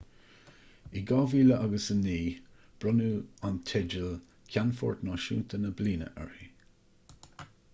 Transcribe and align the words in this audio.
in 0.91 1.05
2009 1.05 2.41
bronnadh 2.79 3.45
an 3.49 3.59
teideal 3.73 4.09
ceannfort 4.55 5.05
náisiúnta 5.11 5.61
na 5.67 5.73
bliana 5.81 6.09
uirthi 6.25 6.49